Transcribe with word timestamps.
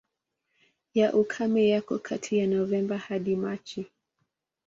Ya 0.93 1.13
ukame 1.13 1.69
yako 1.69 1.95
kati 2.07 2.37
ya 2.37 2.47
Novemba 2.47 2.97
hadi 2.97 3.35
Machi. 3.35 3.87